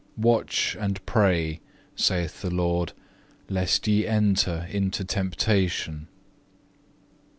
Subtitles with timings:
[0.17, 1.59] Watch and pray,
[1.95, 2.93] saith the Lord,
[3.49, 6.07] lest ye enter into temptation.